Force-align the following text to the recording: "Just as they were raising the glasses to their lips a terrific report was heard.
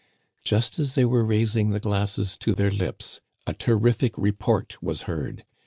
"Just 0.43 0.79
as 0.79 0.95
they 0.95 1.05
were 1.05 1.23
raising 1.23 1.69
the 1.69 1.79
glasses 1.79 2.35
to 2.37 2.53
their 2.55 2.71
lips 2.71 3.21
a 3.45 3.53
terrific 3.53 4.17
report 4.17 4.81
was 4.81 5.03
heard. 5.03 5.45